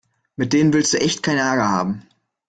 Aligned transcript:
Mit 0.35 0.53
denen 0.53 0.73
willst 0.73 0.93
du 0.93 0.97
echt 0.99 1.21
keinen 1.21 1.37
Ärger 1.37 1.67
haben. 1.69 2.07